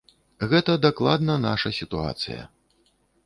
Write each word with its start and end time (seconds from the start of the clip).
Гэта 0.51 0.71
дакладна 0.85 1.35
наша 1.45 1.69
сітуацыя. 1.79 2.41